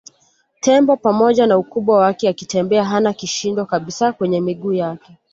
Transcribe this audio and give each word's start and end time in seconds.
Tembo 0.61 0.97
pamoja 0.97 1.47
na 1.47 1.57
ukubwa 1.57 1.97
wake 1.97 2.29
akitembea 2.29 2.85
hana 2.85 3.13
kishindo 3.13 3.65
kabisa 3.65 4.13
kwenye 4.13 4.41
miguu 4.41 4.73
yake 4.73 5.17